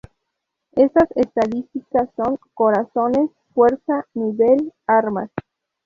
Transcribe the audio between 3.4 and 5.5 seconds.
Fuerza, Nivel, Armas.